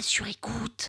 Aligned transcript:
sur 0.00 0.26
écoute. 0.26 0.88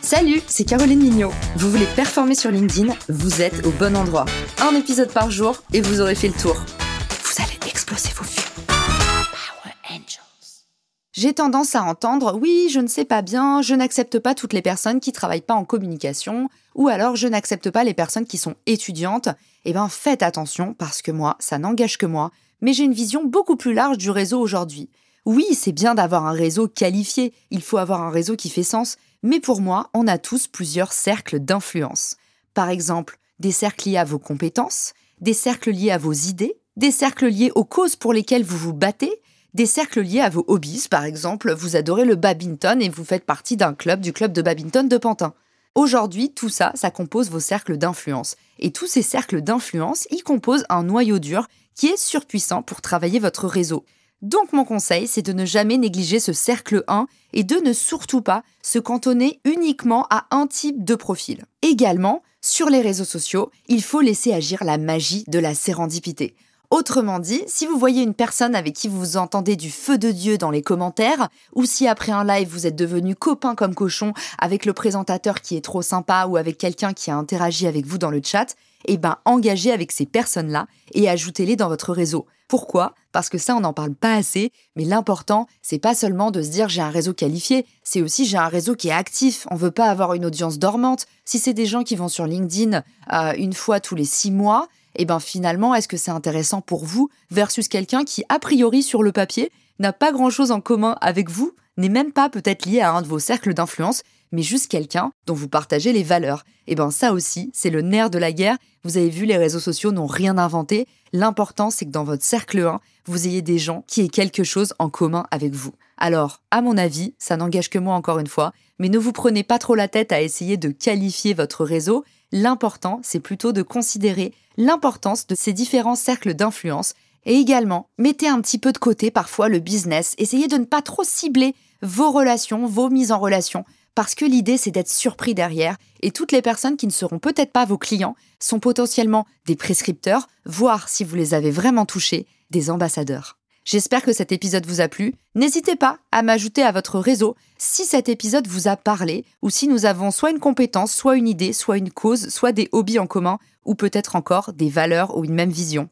Salut, 0.00 0.40
c'est 0.46 0.64
Caroline 0.64 1.00
Mignot. 1.00 1.32
Vous 1.56 1.70
voulez 1.70 1.86
performer 1.96 2.34
sur 2.34 2.50
LinkedIn 2.50 2.94
Vous 3.08 3.42
êtes 3.42 3.66
au 3.66 3.70
bon 3.70 3.96
endroit. 3.96 4.26
Un 4.60 4.74
épisode 4.74 5.12
par 5.12 5.30
jour 5.30 5.62
et 5.72 5.80
vous 5.80 6.00
aurez 6.00 6.14
fait 6.14 6.28
le 6.28 6.34
tour. 6.34 6.54
Vous 6.54 7.42
allez 7.42 7.58
exploser 7.68 8.10
vos 8.14 8.24
vues. 8.24 8.36
Power 8.66 9.74
Angels. 9.90 10.64
J'ai 11.12 11.32
tendance 11.32 11.74
à 11.74 11.82
entendre 11.82 12.38
oui, 12.40 12.68
je 12.70 12.80
ne 12.80 12.88
sais 12.88 13.04
pas 13.04 13.22
bien, 13.22 13.62
je 13.62 13.74
n'accepte 13.74 14.18
pas 14.18 14.34
toutes 14.34 14.52
les 14.52 14.62
personnes 14.62 15.00
qui 15.00 15.12
travaillent 15.12 15.40
pas 15.40 15.54
en 15.54 15.64
communication, 15.64 16.48
ou 16.74 16.88
alors 16.88 17.16
je 17.16 17.26
n'accepte 17.26 17.70
pas 17.70 17.84
les 17.84 17.94
personnes 17.94 18.26
qui 18.26 18.38
sont 18.38 18.54
étudiantes. 18.66 19.28
Eh 19.64 19.72
bien, 19.72 19.88
faites 19.88 20.22
attention 20.22 20.74
parce 20.74 21.02
que 21.02 21.10
moi, 21.10 21.36
ça 21.40 21.58
n'engage 21.58 21.98
que 21.98 22.06
moi, 22.06 22.30
mais 22.60 22.72
j'ai 22.72 22.84
une 22.84 22.92
vision 22.92 23.24
beaucoup 23.24 23.56
plus 23.56 23.74
large 23.74 23.98
du 23.98 24.10
réseau 24.10 24.40
aujourd'hui. 24.40 24.88
Oui, 25.26 25.44
c'est 25.54 25.72
bien 25.72 25.96
d'avoir 25.96 26.24
un 26.24 26.32
réseau 26.32 26.68
qualifié, 26.68 27.34
il 27.50 27.60
faut 27.60 27.78
avoir 27.78 28.00
un 28.00 28.10
réseau 28.10 28.36
qui 28.36 28.48
fait 28.48 28.62
sens, 28.62 28.96
mais 29.24 29.40
pour 29.40 29.60
moi, 29.60 29.90
on 29.92 30.06
a 30.06 30.18
tous 30.18 30.46
plusieurs 30.46 30.92
cercles 30.92 31.40
d'influence. 31.40 32.16
Par 32.54 32.70
exemple, 32.70 33.18
des 33.40 33.50
cercles 33.50 33.88
liés 33.88 33.96
à 33.96 34.04
vos 34.04 34.20
compétences, 34.20 34.94
des 35.20 35.34
cercles 35.34 35.72
liés 35.72 35.90
à 35.90 35.98
vos 35.98 36.12
idées, 36.12 36.60
des 36.76 36.92
cercles 36.92 37.26
liés 37.26 37.50
aux 37.56 37.64
causes 37.64 37.96
pour 37.96 38.12
lesquelles 38.12 38.44
vous 38.44 38.56
vous 38.56 38.72
battez, 38.72 39.20
des 39.52 39.66
cercles 39.66 40.02
liés 40.02 40.20
à 40.20 40.28
vos 40.28 40.44
hobbies, 40.46 40.86
par 40.88 41.02
exemple, 41.02 41.52
vous 41.52 41.74
adorez 41.74 42.04
le 42.04 42.14
badminton 42.14 42.80
et 42.80 42.88
vous 42.88 43.04
faites 43.04 43.24
partie 43.24 43.56
d'un 43.56 43.74
club 43.74 44.00
du 44.02 44.12
club 44.12 44.32
de 44.32 44.42
badminton 44.42 44.88
de 44.88 44.96
Pantin. 44.96 45.34
Aujourd'hui, 45.74 46.32
tout 46.34 46.50
ça, 46.50 46.70
ça 46.76 46.92
compose 46.92 47.30
vos 47.30 47.40
cercles 47.40 47.78
d'influence. 47.78 48.36
Et 48.60 48.70
tous 48.70 48.86
ces 48.86 49.02
cercles 49.02 49.42
d'influence 49.42 50.06
y 50.12 50.20
composent 50.20 50.66
un 50.68 50.84
noyau 50.84 51.18
dur 51.18 51.48
qui 51.74 51.88
est 51.88 51.98
surpuissant 51.98 52.62
pour 52.62 52.80
travailler 52.80 53.18
votre 53.18 53.48
réseau. 53.48 53.84
Donc 54.22 54.52
mon 54.52 54.64
conseil, 54.64 55.06
c'est 55.06 55.22
de 55.22 55.32
ne 55.32 55.44
jamais 55.44 55.76
négliger 55.76 56.20
ce 56.20 56.32
cercle 56.32 56.84
1 56.88 57.06
et 57.34 57.44
de 57.44 57.56
ne 57.56 57.72
surtout 57.72 58.22
pas 58.22 58.42
se 58.62 58.78
cantonner 58.78 59.40
uniquement 59.44 60.06
à 60.10 60.26
un 60.30 60.46
type 60.46 60.84
de 60.84 60.94
profil. 60.94 61.44
Également, 61.62 62.22
sur 62.40 62.70
les 62.70 62.80
réseaux 62.80 63.04
sociaux, 63.04 63.50
il 63.68 63.82
faut 63.82 64.00
laisser 64.00 64.32
agir 64.32 64.64
la 64.64 64.78
magie 64.78 65.24
de 65.28 65.38
la 65.38 65.54
sérendipité. 65.54 66.34
Autrement 66.70 67.20
dit, 67.20 67.42
si 67.46 67.66
vous 67.66 67.78
voyez 67.78 68.02
une 68.02 68.14
personne 68.14 68.56
avec 68.56 68.74
qui 68.74 68.88
vous 68.88 69.16
entendez 69.16 69.54
du 69.54 69.70
feu 69.70 69.98
de 69.98 70.10
Dieu 70.10 70.36
dans 70.36 70.50
les 70.50 70.62
commentaires, 70.62 71.28
ou 71.54 71.64
si 71.64 71.86
après 71.86 72.10
un 72.10 72.24
live 72.24 72.48
vous 72.48 72.66
êtes 72.66 72.74
devenu 72.74 73.14
copain 73.14 73.54
comme 73.54 73.74
cochon 73.74 74.14
avec 74.38 74.64
le 74.64 74.72
présentateur 74.72 75.42
qui 75.42 75.56
est 75.56 75.64
trop 75.64 75.82
sympa 75.82 76.26
ou 76.26 76.36
avec 76.36 76.58
quelqu'un 76.58 76.92
qui 76.92 77.10
a 77.10 77.16
interagi 77.16 77.66
avec 77.66 77.86
vous 77.86 77.98
dans 77.98 78.10
le 78.10 78.20
chat, 78.24 78.56
eh 78.86 78.96
ben 78.96 79.18
engagez 79.24 79.72
avec 79.72 79.92
ces 79.92 80.06
personnes-là 80.06 80.66
et 80.94 81.08
ajoutez-les 81.08 81.56
dans 81.56 81.68
votre 81.68 81.92
réseau. 81.92 82.26
Pourquoi? 82.48 82.94
Parce 83.12 83.28
que 83.28 83.38
ça 83.38 83.56
on 83.56 83.60
n'en 83.60 83.72
parle 83.72 83.94
pas 83.94 84.14
assez, 84.14 84.52
mais 84.76 84.84
l'important 84.84 85.46
c'est 85.62 85.78
pas 85.78 85.94
seulement 85.94 86.30
de 86.30 86.42
se 86.42 86.48
dire 86.48 86.68
j'ai 86.68 86.82
un 86.82 86.90
réseau 86.90 87.12
qualifié, 87.12 87.66
c'est 87.82 88.02
aussi 88.02 88.24
j'ai 88.24 88.38
un 88.38 88.48
réseau 88.48 88.74
qui 88.74 88.88
est 88.88 88.92
actif. 88.92 89.46
On 89.50 89.56
veut 89.56 89.70
pas 89.70 89.90
avoir 89.90 90.14
une 90.14 90.26
audience 90.26 90.58
dormante. 90.58 91.06
Si 91.24 91.38
c'est 91.38 91.54
des 91.54 91.66
gens 91.66 91.82
qui 91.82 91.96
vont 91.96 92.08
sur 92.08 92.26
LinkedIn 92.26 92.82
euh, 93.12 93.32
une 93.36 93.52
fois 93.52 93.80
tous 93.80 93.94
les 93.94 94.04
six 94.04 94.30
mois, 94.30 94.68
eh 94.96 95.04
ben 95.04 95.20
finalement, 95.20 95.74
est-ce 95.74 95.88
que 95.88 95.96
c'est 95.96 96.10
intéressant 96.10 96.60
pour 96.60 96.84
vous 96.84 97.10
versus 97.30 97.68
quelqu'un 97.68 98.04
qui, 98.04 98.24
a 98.28 98.38
priori 98.38 98.82
sur 98.82 99.02
le 99.02 99.12
papier, 99.12 99.52
n'a 99.78 99.92
pas 99.92 100.12
grand-chose 100.12 100.50
en 100.50 100.60
commun 100.60 100.96
avec 101.00 101.30
vous, 101.30 101.52
n'est 101.76 101.90
même 101.90 102.12
pas 102.12 102.30
peut-être 102.30 102.64
lié 102.64 102.80
à 102.80 102.92
un 102.92 103.02
de 103.02 103.06
vos 103.06 103.18
cercles 103.18 103.54
d'influence, 103.54 104.02
mais 104.32 104.42
juste 104.42 104.70
quelqu'un 104.70 105.12
dont 105.26 105.34
vous 105.34 105.48
partagez 105.48 105.92
les 105.92 106.02
valeurs. 106.02 106.44
Et 106.66 106.72
eh 106.72 106.74
ben 106.74 106.90
ça 106.90 107.12
aussi, 107.12 107.50
c'est 107.52 107.70
le 107.70 107.82
nerf 107.82 108.10
de 108.10 108.18
la 108.18 108.32
guerre. 108.32 108.56
Vous 108.82 108.96
avez 108.96 109.08
vu, 109.08 109.24
les 109.24 109.36
réseaux 109.36 109.60
sociaux 109.60 109.92
n'ont 109.92 110.06
rien 110.06 110.36
inventé. 110.36 110.86
L'important, 111.12 111.70
c'est 111.70 111.86
que 111.86 111.90
dans 111.90 112.04
votre 112.04 112.24
cercle 112.24 112.60
1, 112.60 112.80
vous 113.06 113.26
ayez 113.26 113.42
des 113.42 113.58
gens 113.58 113.84
qui 113.86 114.02
aient 114.02 114.08
quelque 114.08 114.44
chose 114.44 114.74
en 114.78 114.90
commun 114.90 115.26
avec 115.30 115.54
vous. 115.54 115.72
Alors, 115.96 116.42
à 116.50 116.60
mon 116.60 116.76
avis, 116.76 117.14
ça 117.18 117.36
n'engage 117.36 117.70
que 117.70 117.78
moi 117.78 117.94
encore 117.94 118.18
une 118.18 118.26
fois, 118.26 118.52
mais 118.78 118.88
ne 118.88 118.98
vous 118.98 119.12
prenez 119.12 119.44
pas 119.44 119.58
trop 119.58 119.74
la 119.74 119.88
tête 119.88 120.12
à 120.12 120.20
essayer 120.20 120.56
de 120.56 120.70
qualifier 120.70 121.34
votre 121.34 121.64
réseau. 121.64 122.04
L'important, 122.32 123.00
c'est 123.02 123.20
plutôt 123.20 123.52
de 123.52 123.62
considérer 123.62 124.34
l'importance 124.56 125.26
de 125.26 125.34
ces 125.34 125.52
différents 125.52 125.94
cercles 125.94 126.34
d'influence 126.34 126.94
et 127.26 127.34
également, 127.34 127.90
mettez 127.98 128.28
un 128.28 128.40
petit 128.40 128.58
peu 128.58 128.72
de 128.72 128.78
côté 128.78 129.10
parfois 129.10 129.48
le 129.48 129.58
business. 129.58 130.14
Essayez 130.16 130.48
de 130.48 130.56
ne 130.56 130.64
pas 130.64 130.80
trop 130.80 131.04
cibler 131.04 131.54
vos 131.82 132.10
relations, 132.10 132.66
vos 132.66 132.88
mises 132.88 133.12
en 133.12 133.18
relation, 133.18 133.64
parce 133.94 134.14
que 134.14 134.24
l'idée 134.24 134.56
c'est 134.56 134.70
d'être 134.70 134.90
surpris 134.90 135.34
derrière 135.34 135.76
et 136.00 136.12
toutes 136.12 136.32
les 136.32 136.42
personnes 136.42 136.76
qui 136.76 136.86
ne 136.86 136.92
seront 136.92 137.18
peut-être 137.18 137.52
pas 137.52 137.64
vos 137.64 137.78
clients 137.78 138.16
sont 138.38 138.60
potentiellement 138.60 139.26
des 139.46 139.56
prescripteurs, 139.56 140.28
voire 140.46 140.88
si 140.88 141.04
vous 141.04 141.16
les 141.16 141.34
avez 141.34 141.50
vraiment 141.50 141.84
touchés, 141.84 142.26
des 142.50 142.70
ambassadeurs. 142.70 143.36
J'espère 143.64 144.02
que 144.02 144.12
cet 144.12 144.30
épisode 144.30 144.64
vous 144.64 144.80
a 144.80 144.86
plu. 144.86 145.16
N'hésitez 145.34 145.74
pas 145.74 145.98
à 146.12 146.22
m'ajouter 146.22 146.62
à 146.62 146.70
votre 146.70 147.00
réseau 147.00 147.34
si 147.58 147.84
cet 147.84 148.08
épisode 148.08 148.46
vous 148.46 148.68
a 148.68 148.76
parlé 148.76 149.24
ou 149.42 149.50
si 149.50 149.66
nous 149.66 149.86
avons 149.86 150.12
soit 150.12 150.30
une 150.30 150.38
compétence, 150.38 150.92
soit 150.92 151.16
une 151.16 151.26
idée, 151.26 151.52
soit 151.52 151.76
une 151.76 151.90
cause, 151.90 152.28
soit 152.28 152.52
des 152.52 152.68
hobbies 152.70 153.00
en 153.00 153.08
commun 153.08 153.40
ou 153.64 153.74
peut-être 153.74 154.14
encore 154.14 154.52
des 154.52 154.68
valeurs 154.68 155.16
ou 155.16 155.24
une 155.24 155.34
même 155.34 155.50
vision. 155.50 155.88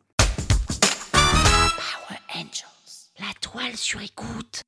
Sur 3.73 4.03
écoute. 4.03 4.63